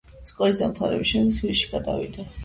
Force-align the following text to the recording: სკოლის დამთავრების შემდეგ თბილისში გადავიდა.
სკოლის 0.27 0.61
დამთავრების 0.61 1.11
შემდეგ 1.11 1.35
თბილისში 1.41 1.69
გადავიდა. 1.75 2.27